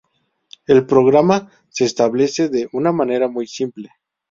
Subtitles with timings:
[0.65, 3.91] El programa se establece de una manera muy simple.